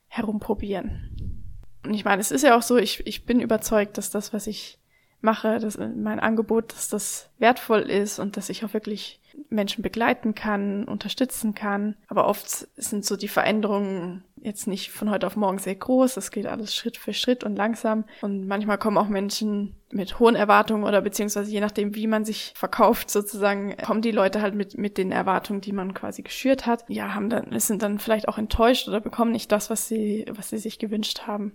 herumprobieren. 0.07 1.39
Und 1.85 1.93
ich 1.93 2.05
meine, 2.05 2.21
es 2.21 2.31
ist 2.31 2.43
ja 2.43 2.57
auch 2.57 2.61
so, 2.61 2.77
ich, 2.77 3.05
ich 3.07 3.25
bin 3.25 3.39
überzeugt, 3.39 3.97
dass 3.97 4.09
das, 4.09 4.33
was 4.33 4.47
ich 4.47 4.79
mache, 5.21 5.59
dass 5.59 5.77
mein 5.77 6.19
Angebot, 6.19 6.73
dass 6.73 6.89
das 6.89 7.29
wertvoll 7.39 7.81
ist 7.81 8.19
und 8.19 8.35
dass 8.35 8.49
ich 8.49 8.65
auch 8.65 8.73
wirklich 8.73 9.21
Menschen 9.49 9.81
begleiten 9.81 10.35
kann, 10.35 10.83
unterstützen 10.83 11.55
kann. 11.55 11.95
Aber 12.07 12.27
oft 12.27 12.67
sind 12.75 13.05
so 13.05 13.15
die 13.15 13.27
Veränderungen 13.29 14.23
jetzt 14.43 14.67
nicht 14.67 14.91
von 14.91 15.09
heute 15.09 15.25
auf 15.25 15.35
morgen 15.35 15.57
sehr 15.57 15.75
groß. 15.75 16.15
Das 16.15 16.31
geht 16.31 16.45
alles 16.45 16.75
Schritt 16.75 16.97
für 16.97 17.13
Schritt 17.13 17.43
und 17.43 17.55
langsam. 17.55 18.05
Und 18.21 18.47
manchmal 18.47 18.77
kommen 18.77 18.97
auch 18.97 19.07
Menschen 19.07 19.75
mit 19.91 20.19
hohen 20.19 20.35
Erwartungen 20.35 20.83
oder 20.83 21.01
beziehungsweise 21.01 21.51
je 21.51 21.61
nachdem, 21.61 21.95
wie 21.95 22.07
man 22.07 22.25
sich 22.25 22.53
verkauft 22.55 23.09
sozusagen, 23.09 23.75
kommen 23.77 24.01
die 24.01 24.11
Leute 24.11 24.41
halt 24.41 24.55
mit, 24.55 24.77
mit 24.77 24.97
den 24.97 25.11
Erwartungen, 25.11 25.61
die 25.61 25.71
man 25.71 25.93
quasi 25.93 26.23
geschürt 26.23 26.65
hat. 26.65 26.83
Ja, 26.87 27.13
haben 27.13 27.29
dann, 27.29 27.57
sind 27.59 27.81
dann 27.81 27.99
vielleicht 27.99 28.27
auch 28.27 28.37
enttäuscht 28.37 28.87
oder 28.87 28.99
bekommen 28.99 29.31
nicht 29.31 29.51
das, 29.51 29.69
was 29.69 29.87
sie, 29.87 30.25
was 30.29 30.49
sie 30.49 30.57
sich 30.57 30.79
gewünscht 30.79 31.21
haben. 31.27 31.53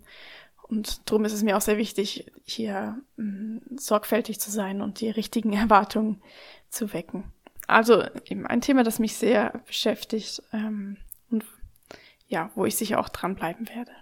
Und 0.62 1.11
darum 1.11 1.25
ist 1.25 1.32
es 1.32 1.43
mir 1.43 1.56
auch 1.56 1.62
sehr 1.62 1.79
wichtig, 1.79 2.31
hier 2.44 3.00
mh, 3.17 3.25
mm, 3.25 3.61
sorgfältig 3.79 4.38
zu 4.38 4.50
sein 4.50 4.81
und 4.81 5.00
die 5.00 5.11
richtigen 5.11 5.52
Erwartungen 5.55 6.23
zu 6.70 6.93
wecken. 6.93 7.25
Also 7.67 8.02
eben 8.25 8.46
ein 8.46 8.62
Thema, 8.62 8.82
das 8.82 8.99
mich 8.99 9.17
sehr 9.17 9.61
beschäftigt 9.67 10.43
ähm, 10.55 10.96
ja, 12.29 12.51
wo 12.55 12.65
ich 12.65 12.77
sicher 12.77 13.01
auch 13.01 13.08
dranbleiben 13.08 13.69
werde. 13.69 13.93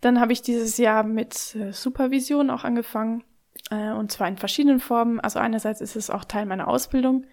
Dann 0.00 0.20
habe 0.20 0.32
ich 0.32 0.42
dieses 0.42 0.78
Jahr 0.78 1.02
mit 1.02 1.54
äh, 1.56 1.72
Supervision 1.72 2.50
auch 2.50 2.64
angefangen 2.64 3.24
äh, 3.70 3.90
und 3.90 4.12
zwar 4.12 4.28
in 4.28 4.38
verschiedenen 4.38 4.80
Formen. 4.80 5.20
Also 5.20 5.38
einerseits 5.38 5.80
ist 5.80 5.96
es 5.96 6.10
auch 6.10 6.24
Teil 6.24 6.46
meiner 6.46 6.68
Ausbildung. 6.68 7.26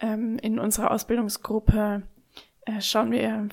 Ähm, 0.00 0.38
in 0.38 0.58
unserer 0.58 0.90
Ausbildungsgruppe 0.90 2.02
äh, 2.66 2.80
schauen 2.80 3.12
wir 3.12 3.48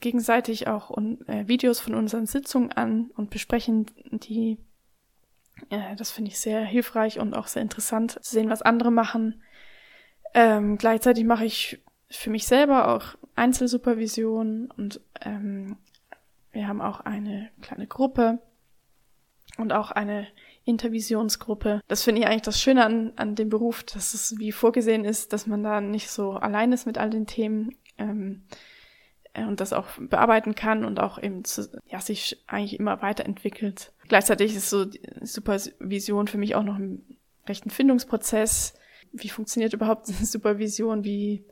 gegenseitig 0.00 0.68
auch 0.68 0.90
un 0.90 1.26
äh, 1.28 1.46
Videos 1.48 1.80
von 1.80 1.94
unseren 1.94 2.26
Sitzungen 2.26 2.72
an 2.72 3.10
und 3.16 3.30
besprechen 3.30 3.86
die. 4.10 4.58
Äh, 5.70 5.96
das 5.96 6.10
finde 6.10 6.30
ich 6.30 6.38
sehr 6.38 6.62
hilfreich 6.64 7.18
und 7.18 7.34
auch 7.34 7.48
sehr 7.48 7.62
interessant 7.62 8.12
zu 8.22 8.32
sehen, 8.32 8.48
was 8.48 8.62
andere 8.62 8.90
machen. 8.90 9.42
Ähm, 10.32 10.78
gleichzeitig 10.78 11.24
mache 11.24 11.44
ich 11.44 11.83
für 12.16 12.30
mich 12.30 12.46
selber 12.46 12.94
auch 12.94 13.16
Einzelsupervision 13.34 14.70
und 14.76 15.00
ähm, 15.20 15.76
wir 16.52 16.68
haben 16.68 16.80
auch 16.80 17.00
eine 17.00 17.50
kleine 17.60 17.86
Gruppe 17.86 18.38
und 19.58 19.72
auch 19.72 19.90
eine 19.90 20.26
Intervisionsgruppe. 20.64 21.80
Das 21.88 22.02
finde 22.02 22.20
ich 22.20 22.26
eigentlich 22.26 22.42
das 22.42 22.60
Schöne 22.60 22.84
an, 22.84 23.12
an 23.16 23.34
dem 23.34 23.48
Beruf, 23.48 23.82
dass 23.82 24.14
es 24.14 24.38
wie 24.38 24.52
vorgesehen 24.52 25.04
ist, 25.04 25.32
dass 25.32 25.46
man 25.46 25.62
da 25.62 25.80
nicht 25.80 26.08
so 26.10 26.32
allein 26.32 26.72
ist 26.72 26.86
mit 26.86 26.96
all 26.98 27.10
den 27.10 27.26
Themen 27.26 27.76
ähm, 27.98 28.44
äh, 29.32 29.44
und 29.44 29.60
das 29.60 29.72
auch 29.72 29.86
bearbeiten 29.98 30.54
kann 30.54 30.84
und 30.84 31.00
auch 31.00 31.20
eben 31.20 31.44
zu, 31.44 31.68
ja, 31.86 32.00
sich 32.00 32.42
eigentlich 32.46 32.78
immer 32.78 33.02
weiterentwickelt. 33.02 33.92
Gleichzeitig 34.08 34.54
ist 34.54 34.70
so 34.70 34.86
Supervision 35.20 36.28
für 36.28 36.38
mich 36.38 36.54
auch 36.54 36.62
noch 36.62 36.76
ein 36.76 37.18
rechten 37.46 37.70
Findungsprozess 37.70 38.74
wie 39.14 39.28
funktioniert 39.28 39.72
überhaupt 39.72 40.06
Supervision, 40.22 41.04
wie, 41.04 41.44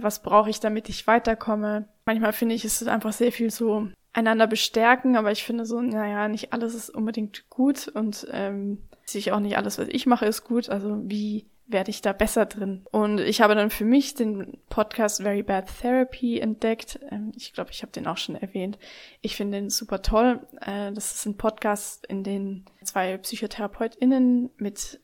was 0.00 0.22
brauche 0.22 0.50
ich, 0.50 0.60
damit 0.60 0.88
ich 0.88 1.06
weiterkomme. 1.06 1.88
Manchmal 2.04 2.32
finde 2.32 2.54
ich, 2.54 2.64
es 2.64 2.80
ist 2.80 2.88
einfach 2.88 3.12
sehr 3.12 3.32
viel 3.32 3.50
so 3.50 3.88
einander 4.12 4.46
bestärken, 4.46 5.16
aber 5.16 5.32
ich 5.32 5.44
finde 5.44 5.64
so, 5.64 5.80
naja, 5.80 6.28
nicht 6.28 6.52
alles 6.52 6.74
ist 6.74 6.90
unbedingt 6.90 7.48
gut 7.48 7.88
und 7.88 8.26
ähm, 8.30 8.82
sich 9.04 9.32
auch 9.32 9.40
nicht 9.40 9.56
alles, 9.56 9.78
was 9.78 9.88
ich 9.88 10.06
mache, 10.06 10.26
ist 10.26 10.44
gut. 10.44 10.68
Also 10.68 11.00
wie 11.04 11.46
werde 11.66 11.90
ich 11.90 12.02
da 12.02 12.12
besser 12.12 12.46
drin? 12.46 12.84
Und 12.90 13.20
ich 13.20 13.40
habe 13.40 13.54
dann 13.54 13.70
für 13.70 13.84
mich 13.84 14.14
den 14.14 14.58
Podcast 14.68 15.22
Very 15.22 15.42
Bad 15.42 15.66
Therapy 15.80 16.38
entdeckt. 16.38 17.00
Ähm, 17.10 17.32
ich 17.36 17.52
glaube, 17.52 17.70
ich 17.70 17.82
habe 17.82 17.92
den 17.92 18.06
auch 18.06 18.18
schon 18.18 18.36
erwähnt. 18.36 18.78
Ich 19.20 19.36
finde 19.36 19.58
den 19.58 19.70
super 19.70 20.02
toll. 20.02 20.46
Äh, 20.60 20.92
das 20.92 21.14
ist 21.14 21.26
ein 21.26 21.36
Podcast, 21.36 22.06
in 22.06 22.22
dem 22.24 22.64
zwei 22.84 23.16
PsychotherapeutInnen 23.16 24.50
mit 24.56 25.00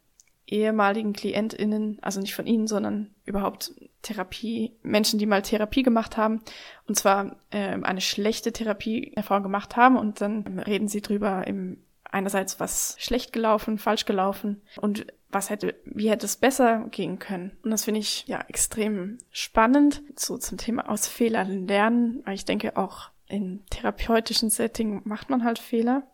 ehemaligen 0.47 1.13
KlientInnen, 1.13 1.99
also 2.01 2.21
nicht 2.21 2.35
von 2.35 2.47
ihnen, 2.47 2.67
sondern 2.67 3.15
überhaupt 3.29 3.73
Therapie, 4.03 4.73
Menschen, 4.83 5.19
die 5.19 5.27
mal 5.27 5.43
Therapie 5.43 5.83
gemacht 5.83 6.17
haben, 6.17 6.43
und 6.87 6.97
zwar 6.97 7.37
äh, 7.51 7.79
eine 7.83 8.01
schlechte 8.01 8.53
Therapieerfahrung 8.53 9.43
gemacht 9.43 9.77
haben, 9.77 9.97
und 9.97 10.21
dann 10.21 10.59
reden 10.59 10.89
sie 10.89 11.03
drüber 11.03 11.47
im 11.47 11.79
einerseits 12.11 12.59
was 12.59 12.97
schlecht 12.99 13.33
gelaufen, 13.33 13.79
falsch 13.79 14.05
gelaufen 14.05 14.63
und 14.81 15.07
was 15.31 15.51
hätte, 15.51 15.75
wie 15.85 16.11
hätte 16.11 16.27
es 16.27 16.37
besser 16.37 16.87
gehen 16.91 17.19
können. 17.19 17.57
Und 17.63 17.71
das 17.71 17.85
finde 17.85 18.01
ich 18.01 18.27
ja 18.27 18.41
extrem 18.49 19.19
spannend. 19.31 20.03
So 20.17 20.39
zum 20.39 20.57
Thema 20.57 20.89
aus 20.89 21.07
Fehlern 21.07 21.69
lernen, 21.69 22.23
weil 22.25 22.35
ich 22.35 22.47
denke 22.47 22.77
auch 22.77 23.11
in 23.27 23.63
therapeutischen 23.71 24.49
Setting 24.49 25.03
macht 25.05 25.29
man 25.29 25.45
halt 25.45 25.59
Fehler 25.59 26.05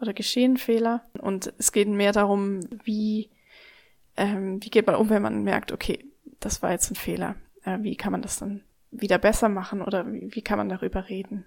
oder 0.00 0.14
geschehen 0.14 0.56
Fehler. 0.56 1.04
Und 1.18 1.52
es 1.58 1.72
geht 1.72 1.88
mehr 1.88 2.12
darum, 2.12 2.60
wie, 2.84 3.30
ähm, 4.16 4.62
wie 4.64 4.70
geht 4.70 4.86
man 4.86 4.96
um, 4.96 5.10
wenn 5.10 5.22
man 5.22 5.42
merkt, 5.42 5.72
okay, 5.72 6.06
das 6.44 6.62
war 6.62 6.72
jetzt 6.72 6.90
ein 6.90 6.96
Fehler. 6.96 7.36
Äh, 7.62 7.78
wie 7.80 7.96
kann 7.96 8.12
man 8.12 8.22
das 8.22 8.38
dann 8.38 8.62
wieder 8.90 9.18
besser 9.18 9.48
machen 9.48 9.82
oder 9.82 10.10
wie, 10.12 10.34
wie 10.34 10.42
kann 10.42 10.58
man 10.58 10.68
darüber 10.68 11.08
reden? 11.08 11.46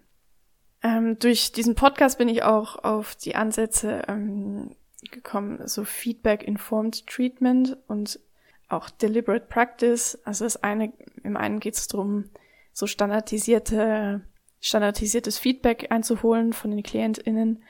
Ähm, 0.83 1.17
durch 1.19 1.51
diesen 1.51 1.75
Podcast 1.75 2.17
bin 2.17 2.29
ich 2.29 2.43
auch 2.43 2.83
auf 2.83 3.15
die 3.15 3.35
Ansätze 3.35 4.03
ähm, 4.07 4.75
gekommen, 5.11 5.65
so 5.65 5.83
Feedback-Informed 5.83 7.07
Treatment 7.07 7.77
und 7.87 8.19
auch 8.67 8.89
Deliberate 8.89 9.45
Practice. 9.47 10.19
Also 10.23 10.45
das 10.45 10.61
eine, 10.63 10.93
im 11.23 11.37
einen 11.37 11.59
geht 11.59 11.75
es 11.75 11.87
darum, 11.87 12.29
so 12.73 12.85
standardisierte, 12.85 14.21
standardisiertes 14.59 15.39
Feedback 15.39 15.91
einzuholen 15.91 16.53
von 16.53 16.71
den 16.71 16.83
KlientInnen. 16.83 17.63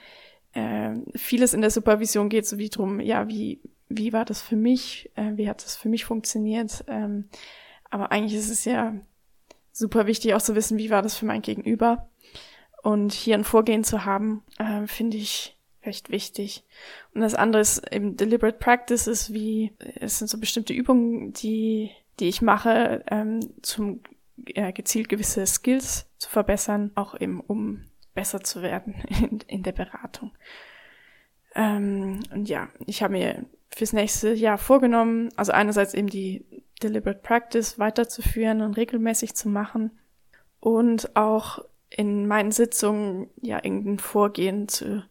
Äh, 0.53 0.95
vieles 1.15 1.53
in 1.53 1.61
der 1.61 1.71
Supervision 1.71 2.29
geht 2.29 2.45
so 2.45 2.57
wie 2.57 2.69
drum, 2.69 2.99
ja, 2.99 3.27
wie, 3.27 3.61
wie 3.89 4.13
war 4.13 4.25
das 4.25 4.41
für 4.41 4.55
mich? 4.55 5.11
Äh, 5.15 5.33
wie 5.35 5.49
hat 5.49 5.63
das 5.63 5.75
für 5.75 5.89
mich 5.89 6.05
funktioniert? 6.05 6.83
Ähm, 6.87 7.29
aber 7.89 8.11
eigentlich 8.11 8.35
ist 8.35 8.49
es 8.49 8.65
ja 8.65 8.95
super 9.71 10.07
wichtig 10.07 10.33
auch 10.33 10.41
zu 10.41 10.55
wissen, 10.55 10.77
wie 10.77 10.89
war 10.89 11.01
das 11.01 11.15
für 11.15 11.25
mein 11.25 11.41
Gegenüber. 11.41 12.09
Und 12.83 13.13
hier 13.13 13.35
ein 13.35 13.43
Vorgehen 13.43 13.83
zu 13.83 14.05
haben, 14.05 14.43
äh, 14.57 14.87
finde 14.87 15.17
ich 15.17 15.57
recht 15.83 16.09
wichtig. 16.09 16.63
Und 17.13 17.21
das 17.21 17.33
andere 17.33 17.61
ist 17.61 17.91
eben 17.91 18.17
Deliberate 18.17 18.57
Practice 18.57 19.07
ist 19.07 19.33
wie, 19.33 19.73
es 19.95 20.19
sind 20.19 20.27
so 20.27 20.39
bestimmte 20.39 20.73
Übungen, 20.73 21.33
die, 21.33 21.91
die 22.19 22.27
ich 22.27 22.41
mache, 22.41 23.03
ähm, 23.09 23.39
zum 23.61 24.01
äh, 24.45 24.73
gezielt 24.73 25.09
gewisse 25.09 25.45
Skills 25.45 26.07
zu 26.17 26.29
verbessern, 26.29 26.91
auch 26.95 27.19
eben 27.19 27.39
um 27.39 27.85
besser 28.13 28.41
zu 28.41 28.61
werden 28.61 28.95
in, 29.21 29.39
in 29.47 29.63
der 29.63 29.71
Beratung. 29.71 30.31
Ähm, 31.55 32.19
und 32.31 32.49
ja, 32.49 32.69
ich 32.85 33.01
habe 33.01 33.13
mir 33.13 33.45
fürs 33.77 33.93
nächste 33.93 34.33
Jahr 34.33 34.57
vorgenommen, 34.57 35.29
also 35.35 35.51
einerseits 35.51 35.93
eben 35.93 36.07
die 36.07 36.45
Deliberate 36.81 37.19
Practice 37.21 37.77
weiterzuführen 37.77 38.61
und 38.61 38.75
regelmäßig 38.75 39.35
zu 39.35 39.49
machen 39.49 39.91
und 40.59 41.15
auch 41.15 41.59
in 41.89 42.27
meinen 42.27 42.51
Sitzungen 42.51 43.29
ja 43.41 43.57
irgendein 43.63 43.99
Vorgehen 43.99 44.67
zu 44.67 45.03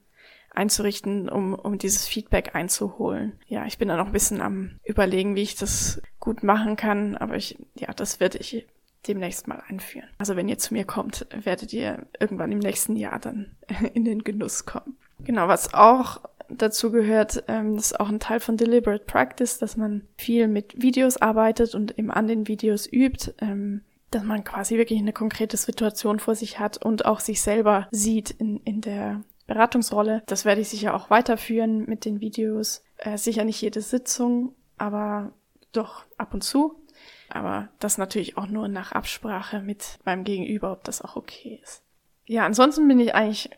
einzurichten, 0.51 1.29
um, 1.29 1.55
um 1.55 1.79
dieses 1.79 2.09
Feedback 2.09 2.55
einzuholen. 2.55 3.39
Ja, 3.47 3.67
ich 3.67 3.79
bin 3.79 3.89
da 3.89 3.97
noch 3.97 4.07
ein 4.07 4.13
bisschen 4.13 4.41
am 4.41 4.81
überlegen, 4.85 5.37
wie 5.37 5.43
ich 5.43 5.55
das 5.55 6.03
gut 6.19 6.43
machen 6.43 6.77
kann, 6.77 7.17
aber 7.17 7.37
ich, 7.37 7.59
ja, 7.75 7.93
das 7.93 8.21
werde 8.21 8.39
ich 8.39 8.67
demnächst 9.07 9.47
mal 9.47 9.63
einführen. 9.69 10.09
Also 10.19 10.35
wenn 10.35 10.49
ihr 10.49 10.59
zu 10.59 10.75
mir 10.75 10.85
kommt, 10.85 11.27
werdet 11.31 11.73
ihr 11.73 12.07
irgendwann 12.19 12.51
im 12.51 12.59
nächsten 12.59 12.97
Jahr 12.97 13.21
dann 13.21 13.57
in 13.95 14.05
den 14.05 14.25
Genuss 14.25 14.65
kommen. 14.65 14.97
Genau, 15.21 15.47
was 15.47 15.73
auch 15.73 16.21
dazu 16.49 16.91
gehört, 16.91 17.45
ähm, 17.49 17.77
das 17.77 17.93
ist 17.93 18.01
auch 18.01 18.09
ein 18.09 18.21
Teil 18.21 18.41
von 18.41 18.57
Deliberate 18.57 19.05
Practice, 19.05 19.59
dass 19.59 19.77
man 19.77 20.07
viel 20.17 20.49
mit 20.49 20.81
Videos 20.81 21.17
arbeitet 21.17 21.75
und 21.75 21.99
eben 21.99 22.11
an 22.11 22.27
den 22.27 22.49
Videos 22.49 22.91
übt. 22.91 23.35
Ähm, 23.39 23.83
dass 24.11 24.23
man 24.23 24.45
quasi 24.45 24.79
wirklich 24.79 25.01
eine 25.01 25.13
konkrete 25.13 25.57
Situation 25.57 26.21
vor 26.21 26.35
sich 26.35 26.59
hat 26.59 26.83
und 26.85 27.05
auch 27.05 27.21
sich 27.21 27.43
selber 27.43 27.89
sieht 27.91 28.31
in, 28.31 28.59
in 28.59 28.81
der 28.81 29.23
Beratungsrolle. 29.47 30.23
Das 30.27 30.45
werde 30.45 30.61
ich 30.61 30.69
sicher 30.69 30.95
auch 30.95 31.11
weiterführen 31.11 31.87
mit 31.87 32.05
den 32.05 32.21
Videos. 32.21 32.83
Äh, 32.99 33.19
sicher 33.19 33.45
nicht 33.45 33.61
jede 33.61 33.81
Sitzung, 33.81 34.55
aber 34.79 35.33
doch 35.73 36.05
ab 36.17 36.35
und 36.35 36.43
zu. 36.43 36.83
Aber 37.29 37.69
das 37.81 37.99
natürlich 37.99 38.37
auch 38.37 38.47
nur 38.47 38.69
nach 38.69 38.93
Absprache 38.93 39.61
mit 39.61 39.99
meinem 40.05 40.25
Gegenüber, 40.25 40.73
ob 40.73 40.85
das 40.85 41.03
auch 41.03 41.17
okay 41.17 41.61
ist. 41.63 41.83
Ja, 42.27 42.45
ansonsten 42.45 42.89
bin 42.89 43.01
ich 43.01 43.15
eigentlich 43.15 43.51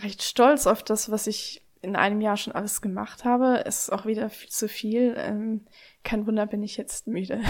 recht 0.00 0.22
stolz 0.22 0.66
auf 0.66 0.82
das, 0.82 1.10
was 1.10 1.26
ich 1.26 1.61
in 1.82 1.96
einem 1.96 2.20
Jahr 2.20 2.36
schon 2.36 2.54
alles 2.54 2.80
gemacht 2.80 3.24
habe. 3.24 3.64
Ist 3.66 3.92
auch 3.92 4.06
wieder 4.06 4.30
viel 4.30 4.48
zu 4.48 4.68
viel. 4.68 5.14
Ähm, 5.18 5.66
kein 6.04 6.26
Wunder, 6.26 6.46
bin 6.46 6.62
ich 6.62 6.76
jetzt 6.76 7.06
müde. 7.06 7.40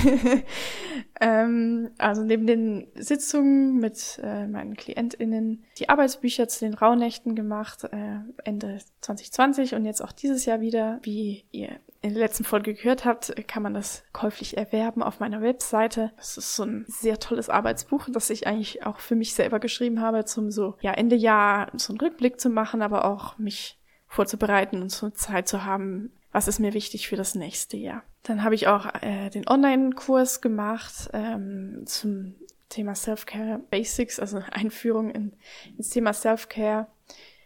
ähm, 1.20 1.90
also 1.98 2.22
neben 2.22 2.46
den 2.46 2.88
Sitzungen 2.94 3.78
mit 3.78 4.20
äh, 4.22 4.46
meinen 4.46 4.74
KlientInnen 4.74 5.64
die 5.78 5.88
Arbeitsbücher 5.88 6.48
zu 6.48 6.64
den 6.64 6.74
Rauhnächten 6.74 7.34
gemacht, 7.34 7.84
äh, 7.84 8.20
Ende 8.44 8.78
2020 9.00 9.74
und 9.74 9.84
jetzt 9.84 10.02
auch 10.02 10.12
dieses 10.12 10.44
Jahr 10.46 10.60
wieder. 10.60 10.98
Wie 11.02 11.44
ihr 11.50 11.80
in 12.00 12.14
der 12.14 12.22
letzten 12.22 12.44
Folge 12.44 12.74
gehört 12.74 13.04
habt, 13.04 13.34
kann 13.46 13.62
man 13.62 13.74
das 13.74 14.02
käuflich 14.12 14.56
erwerben 14.56 15.02
auf 15.02 15.20
meiner 15.20 15.40
Webseite. 15.40 16.12
Es 16.18 16.36
ist 16.36 16.56
so 16.56 16.64
ein 16.64 16.84
sehr 16.88 17.18
tolles 17.18 17.48
Arbeitsbuch, 17.48 18.08
das 18.10 18.30
ich 18.30 18.46
eigentlich 18.46 18.84
auch 18.84 18.98
für 18.98 19.14
mich 19.14 19.34
selber 19.34 19.60
geschrieben 19.60 20.00
habe, 20.00 20.24
zum 20.24 20.50
so 20.50 20.76
ja 20.80 20.92
Ende 20.92 21.16
Jahr 21.16 21.70
so 21.76 21.92
einen 21.92 22.00
Rückblick 22.00 22.40
zu 22.40 22.50
machen, 22.50 22.82
aber 22.82 23.04
auch 23.04 23.38
mich 23.38 23.78
vorzubereiten 24.12 24.82
und 24.82 24.92
so 24.92 25.08
Zeit 25.08 25.48
zu 25.48 25.64
haben, 25.64 26.12
was 26.32 26.46
ist 26.46 26.58
mir 26.58 26.74
wichtig 26.74 27.08
für 27.08 27.16
das 27.16 27.34
nächste 27.34 27.78
Jahr. 27.78 28.02
Dann 28.22 28.44
habe 28.44 28.54
ich 28.54 28.68
auch 28.68 28.86
äh, 29.00 29.30
den 29.30 29.48
Online-Kurs 29.48 30.42
gemacht 30.42 31.08
ähm, 31.14 31.84
zum 31.86 32.34
Thema 32.68 32.94
Self-Care 32.94 33.60
Basics, 33.70 34.20
also 34.20 34.42
Einführung 34.50 35.10
in, 35.10 35.32
ins 35.78 35.88
Thema 35.88 36.12
Self-Care. 36.12 36.88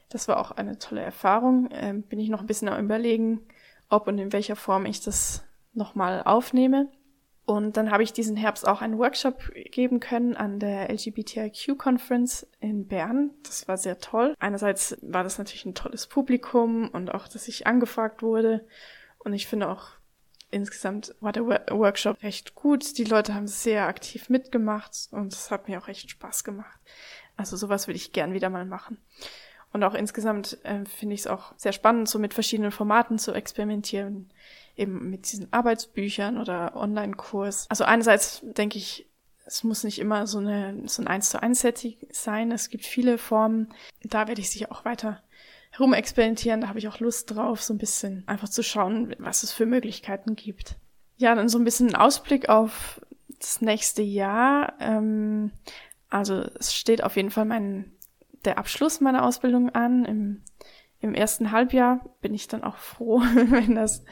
Das 0.08 0.26
war 0.26 0.38
auch 0.38 0.50
eine 0.50 0.78
tolle 0.78 1.02
Erfahrung. 1.02 1.68
Ähm, 1.72 2.02
bin 2.02 2.18
ich 2.18 2.28
noch 2.28 2.40
ein 2.40 2.46
bisschen 2.46 2.68
am 2.68 2.84
überlegen, 2.84 3.40
ob 3.88 4.08
und 4.08 4.18
in 4.18 4.32
welcher 4.32 4.56
Form 4.56 4.86
ich 4.86 5.00
das 5.00 5.44
nochmal 5.72 6.22
aufnehme. 6.24 6.88
Und 7.46 7.76
dann 7.76 7.92
habe 7.92 8.02
ich 8.02 8.12
diesen 8.12 8.36
Herbst 8.36 8.66
auch 8.66 8.82
einen 8.82 8.98
Workshop 8.98 9.52
geben 9.70 10.00
können 10.00 10.36
an 10.36 10.58
der 10.58 10.90
LGBTIQ 10.90 11.78
Conference 11.78 12.44
in 12.58 12.88
Bern. 12.88 13.30
Das 13.44 13.68
war 13.68 13.76
sehr 13.76 14.00
toll. 14.00 14.34
Einerseits 14.40 14.98
war 15.00 15.22
das 15.22 15.38
natürlich 15.38 15.64
ein 15.64 15.76
tolles 15.76 16.08
Publikum 16.08 16.88
und 16.88 17.14
auch, 17.14 17.28
dass 17.28 17.46
ich 17.46 17.68
angefragt 17.68 18.20
wurde. 18.20 18.66
Und 19.20 19.32
ich 19.32 19.46
finde 19.46 19.68
auch, 19.68 19.90
insgesamt 20.50 21.14
war 21.20 21.30
der 21.30 21.46
Workshop 21.46 22.20
recht 22.24 22.56
gut. 22.56 22.98
Die 22.98 23.04
Leute 23.04 23.32
haben 23.32 23.46
sehr 23.46 23.86
aktiv 23.86 24.28
mitgemacht 24.28 25.08
und 25.12 25.32
es 25.32 25.52
hat 25.52 25.68
mir 25.68 25.80
auch 25.80 25.86
echt 25.86 26.10
Spaß 26.10 26.42
gemacht. 26.42 26.80
Also 27.36 27.56
sowas 27.56 27.86
würde 27.86 27.96
ich 27.96 28.10
gern 28.10 28.32
wieder 28.32 28.50
mal 28.50 28.64
machen. 28.64 28.98
Und 29.72 29.84
auch 29.84 29.94
insgesamt 29.94 30.58
äh, 30.64 30.84
finde 30.84 31.14
ich 31.14 31.20
es 31.20 31.26
auch 31.28 31.52
sehr 31.56 31.72
spannend, 31.72 32.08
so 32.08 32.18
mit 32.18 32.34
verschiedenen 32.34 32.72
Formaten 32.72 33.20
zu 33.20 33.32
experimentieren 33.32 34.32
eben 34.76 35.10
mit 35.10 35.30
diesen 35.30 35.52
Arbeitsbüchern 35.52 36.38
oder 36.38 36.76
Online-Kurs. 36.76 37.66
Also 37.68 37.84
einerseits 37.84 38.42
denke 38.42 38.78
ich, 38.78 39.06
es 39.46 39.62
muss 39.62 39.84
nicht 39.84 40.00
immer 40.00 40.26
so, 40.26 40.38
eine, 40.38 40.82
so 40.86 41.02
ein 41.02 41.08
1 41.08 41.30
zu 41.30 41.42
1 41.42 41.60
Setting 41.60 41.96
sein. 42.10 42.50
Es 42.50 42.68
gibt 42.68 42.84
viele 42.84 43.16
Formen. 43.16 43.72
Da 44.02 44.26
werde 44.26 44.40
ich 44.40 44.50
sicher 44.50 44.72
auch 44.72 44.84
weiter 44.84 45.22
herumexperimentieren. 45.70 46.60
Da 46.60 46.68
habe 46.68 46.78
ich 46.78 46.88
auch 46.88 46.98
Lust 46.98 47.30
drauf, 47.30 47.62
so 47.62 47.72
ein 47.72 47.78
bisschen 47.78 48.24
einfach 48.26 48.48
zu 48.48 48.62
schauen, 48.62 49.14
was 49.18 49.44
es 49.44 49.52
für 49.52 49.66
Möglichkeiten 49.66 50.34
gibt. 50.34 50.76
Ja, 51.16 51.34
dann 51.34 51.48
so 51.48 51.58
ein 51.58 51.64
bisschen 51.64 51.94
Ausblick 51.94 52.48
auf 52.48 53.00
das 53.38 53.60
nächste 53.60 54.02
Jahr. 54.02 54.74
Ähm, 54.80 55.52
also 56.08 56.42
es 56.58 56.74
steht 56.74 57.04
auf 57.04 57.16
jeden 57.16 57.30
Fall 57.30 57.44
mein, 57.44 57.92
der 58.44 58.58
Abschluss 58.58 59.00
meiner 59.00 59.24
Ausbildung 59.24 59.70
an 59.70 60.04
im 60.04 60.42
im 61.00 61.14
ersten 61.14 61.52
Halbjahr 61.52 62.00
bin 62.20 62.34
ich 62.34 62.48
dann 62.48 62.64
auch 62.64 62.76
froh, 62.76 63.20
wenn 63.34 63.74
das 63.74 64.02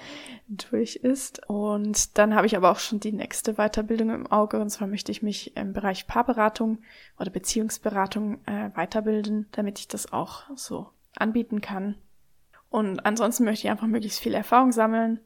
durch 0.49 0.97
ist. 0.97 1.49
Und 1.49 2.19
dann 2.19 2.35
habe 2.35 2.47
ich 2.47 2.57
aber 2.57 2.71
auch 2.71 2.79
schon 2.79 3.01
die 3.01 3.13
nächste 3.13 3.55
Weiterbildung 3.55 4.11
im 4.11 4.27
Auge. 4.27 4.61
Und 4.61 4.71
zwar 4.71 4.87
möchte 4.87 5.11
ich 5.11 5.23
mich 5.23 5.57
im 5.57 5.73
Bereich 5.73 6.07
Paarberatung 6.07 6.79
oder 7.19 7.31
Beziehungsberatung 7.31 8.45
äh, 8.47 8.71
weiterbilden, 8.75 9.49
damit 9.53 9.79
ich 9.79 9.89
das 9.89 10.13
auch 10.13 10.45
so 10.55 10.89
anbieten 11.17 11.61
kann. 11.61 11.97
Und 12.69 13.07
ansonsten 13.07 13.45
möchte 13.45 13.67
ich 13.67 13.71
einfach 13.71 13.87
möglichst 13.87 14.21
viel 14.21 14.35
Erfahrung 14.35 14.73
sammeln, 14.73 15.21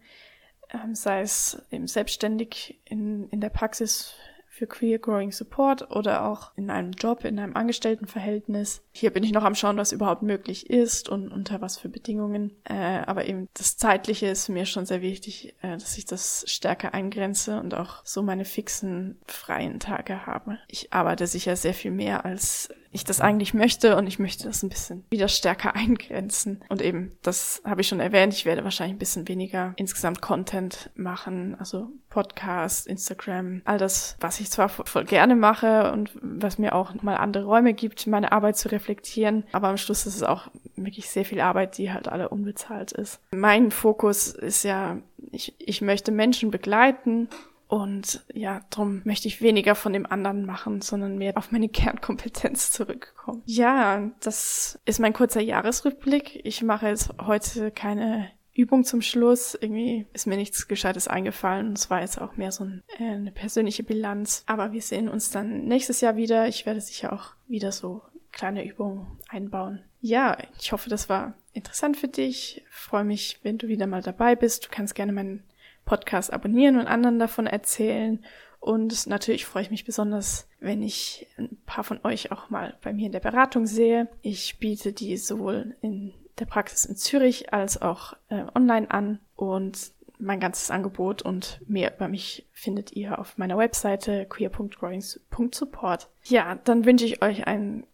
ähm, 0.71 0.95
sei 0.95 1.23
es 1.23 1.63
eben 1.71 1.87
selbstständig 1.87 2.81
in, 2.85 3.29
in 3.31 3.41
der 3.41 3.49
Praxis 3.49 4.15
für 4.59 4.67
Queer 4.67 4.99
Growing 4.99 5.31
Support 5.31 5.93
oder 5.93 6.25
auch 6.25 6.51
in 6.57 6.69
einem 6.69 6.91
Job, 6.91 7.25
in 7.25 7.39
einem 7.39 7.55
Angestelltenverhältnis. 7.55 8.83
Hier 8.93 9.11
bin 9.11 9.23
ich 9.23 9.33
noch 9.33 9.45
am 9.45 9.55
Schauen, 9.55 9.77
was 9.77 9.93
überhaupt 9.93 10.23
möglich 10.23 10.69
ist 10.69 11.09
und 11.09 11.31
unter 11.31 11.61
was 11.61 11.79
für 11.79 11.89
Bedingungen. 11.89 12.57
Äh, 12.65 12.75
aber 13.07 13.27
eben 13.27 13.49
das 13.55 13.77
Zeitliche 13.77 14.27
ist 14.27 14.49
mir 14.49 14.67
schon 14.67 14.85
sehr 14.85 15.01
wichtig, 15.01 15.55
äh, 15.63 15.79
dass 15.79 15.97
ich 15.97 16.07
das 16.07 16.45
stärker 16.49 16.93
eingrenze 16.93 17.61
und 17.61 17.75
auch 17.75 18.05
so 18.05 18.23
meine 18.23 18.45
fixen 18.45 19.21
freien 19.27 19.79
Tage 19.79 20.27
habe. 20.27 20.59
Ich 20.67 20.93
arbeite 20.93 21.29
sicher 21.29 21.55
sehr 21.55 21.75
viel 21.75 21.93
mehr 21.93 22.25
als 22.25 22.69
ich 22.99 23.05
das 23.05 23.21
eigentlich 23.21 23.55
möchte 23.55 23.97
und 23.97 24.07
ich 24.07 24.19
möchte 24.19 24.45
das 24.45 24.63
ein 24.63 24.69
bisschen 24.69 25.05
wieder 25.11 25.29
stärker 25.29 25.75
eingrenzen. 25.75 26.63
Und 26.69 26.83
eben, 26.83 27.13
das 27.23 27.63
habe 27.65 27.81
ich 27.81 27.89
schon 27.89 28.01
erwähnt, 28.01 28.35
ich 28.35 28.45
werde 28.45 28.65
wahrscheinlich 28.65 28.97
ein 28.97 28.99
bisschen 28.99 29.29
weniger 29.29 29.73
insgesamt 29.77 30.21
Content 30.21 30.91
machen, 30.95 31.57
also 31.59 31.89
Podcast, 32.11 32.87
Instagram, 32.87 33.63
all 33.65 33.79
das, 33.79 34.17
was 34.21 34.41
ich 34.41 34.51
zwar 34.51 34.69
voll 34.69 35.05
gerne 35.05 35.37
mache 35.37 35.93
und 35.93 36.11
was 36.21 36.59
mir 36.59 36.75
auch 36.75 36.95
mal 37.03 37.17
andere 37.17 37.45
Räume 37.45 37.75
gibt, 37.75 38.07
meine 38.07 38.33
Arbeit 38.33 38.57
zu 38.57 38.71
reflektieren, 38.71 39.45
aber 39.53 39.69
am 39.69 39.77
Schluss 39.77 40.07
ist 40.07 40.17
es 40.17 40.23
auch 40.23 40.49
wirklich 40.77 41.09
sehr 41.09 41.25
viel 41.25 41.41
Arbeit, 41.41 41.79
die 41.79 41.93
halt 41.93 42.09
alle 42.09 42.29
unbezahlt 42.29 42.93
ist. 42.93 43.21
Mein 43.31 43.71
Fokus 43.71 44.29
ist 44.29 44.65
ja, 44.65 44.99
ich, 45.31 45.55
ich 45.59 45.81
möchte 45.81 46.11
Menschen 46.11 46.51
begleiten 46.51 47.29
und 47.69 48.25
ja, 48.33 48.63
darum 48.71 49.03
möchte 49.05 49.29
ich 49.29 49.43
weniger 49.43 49.75
von 49.75 49.93
dem 49.93 50.07
anderen 50.07 50.47
machen, 50.47 50.81
sondern 50.81 51.19
mehr 51.19 51.37
auf 51.37 51.53
meine 51.53 51.69
Kernkompetenz 51.69 52.71
zurückkommen. 52.73 53.43
Ja, 53.45 54.11
das 54.21 54.81
ist 54.87 54.99
mein 54.99 55.13
kurzer 55.13 55.43
Jahresrückblick. 55.43 56.41
Ich 56.45 56.63
mache 56.63 56.89
jetzt 56.89 57.11
heute 57.21 57.71
keine 57.71 58.31
Übung 58.55 58.85
zum 58.85 59.03
Schluss. 59.03 59.55
Irgendwie 59.55 60.07
ist 60.15 60.27
mir 60.27 60.39
nichts 60.39 60.67
Gescheites 60.67 61.09
eingefallen. 61.09 61.75
Es 61.75 61.91
war 61.91 62.01
jetzt 62.01 62.19
auch 62.19 62.37
mehr 62.39 62.53
so 62.53 62.65
ein, 62.65 62.83
äh, 62.99 63.05
eine 63.05 63.33
persönliche 63.33 63.83
Bilanz. 63.83 64.45
Aber 64.47 64.73
wir 64.73 64.81
sehen 64.83 65.11
uns 65.11 65.31
dann 65.31 65.67
nächstes 65.67 66.01
Jahr 66.01 66.17
wieder. 66.17 66.49
Ich 66.49 66.65
werde 66.65 66.81
sicher 66.81 67.13
auch 67.13 67.35
wieder 67.49 67.71
so 67.71 68.01
kleine 68.33 68.67
Übungen 68.67 69.19
einbauen. 69.29 69.85
Ja, 70.01 70.39
ich 70.59 70.73
hoffe, 70.73 70.89
das 70.89 71.11
war 71.11 71.35
interessant 71.53 71.99
für 71.99 72.09
dich. 72.09 72.63
Ich 72.67 72.71
freue 72.71 73.05
mich, 73.05 73.41
wenn 73.43 73.59
du 73.59 73.69
wieder 73.69 73.87
mal 73.87 74.03
dabei 74.03 74.37
bist. 74.37 74.65
Du 74.65 74.69
kannst 74.71 74.95
gerne 74.95 75.13
meinen 75.13 75.45
Podcast 75.89 76.33
abonnieren 76.33 76.79
und 76.79 76.87
anderen 76.87 77.19
davon 77.19 77.47
erzählen. 77.47 78.23
Und 78.61 79.07
natürlich 79.07 79.47
freue 79.47 79.63
ich 79.63 79.71
mich 79.71 79.87
besonders, 79.87 80.47
wenn 80.61 80.83
ich 80.83 81.27
ein 81.39 81.57
paar 81.65 81.83
von 81.83 82.01
euch 82.05 82.31
auch 82.31 82.51
mal 82.51 82.77
bei 82.83 82.93
mir 82.93 83.07
in 83.07 83.13
der 83.13 83.21
Beratung 83.21 83.67
sehe. 83.67 84.09
Ich 84.21 84.59
biete 84.59 84.93
die 84.93 85.17
sowohl 85.17 85.77
in 85.81 86.13
der 86.39 86.45
Praxis 86.45 86.85
in 86.85 86.97
Zürich 86.97 87.55
als 87.55 87.81
auch 87.81 88.13
äh, 88.29 88.45
online 88.55 88.91
an 88.91 89.21
und 89.35 89.93
mein 90.19 90.41
ganzes 90.41 90.71
Angebot 90.71 91.23
und 91.23 91.61
mehr 91.67 91.95
über 91.95 92.09
mich 92.09 92.47
findet 92.53 92.93
ihr 92.93 93.19
auf 93.19 93.39
meiner 93.39 93.57
Webseite 93.57 94.27
queer.growings.support. 94.27 96.09
Ja, 96.25 96.57
dann 96.65 96.85
wünsche 96.85 97.07
ich 97.07 97.23
euch 97.23 97.47
ein 97.47 97.87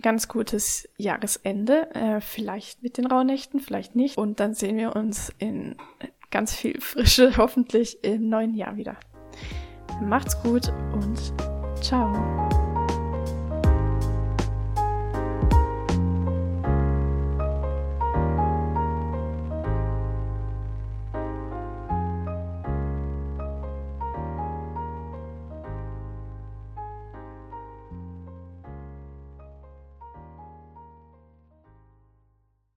ganz 0.00 0.28
gutes 0.28 0.88
Jahresende, 0.96 1.94
äh, 1.94 2.20
vielleicht 2.20 2.82
mit 2.82 2.96
den 2.96 3.06
Rauhnächten, 3.06 3.60
vielleicht 3.60 3.94
nicht. 3.94 4.16
Und 4.16 4.40
dann 4.40 4.54
sehen 4.54 4.78
wir 4.78 4.96
uns 4.96 5.32
in 5.38 5.76
ganz 6.32 6.52
viel 6.56 6.80
Frische 6.80 7.36
hoffentlich 7.36 8.02
im 8.02 8.28
neuen 8.28 8.54
Jahr 8.54 8.76
wieder. 8.76 8.96
Macht's 10.00 10.42
gut 10.42 10.72
und 10.94 11.32
ciao. 11.80 12.41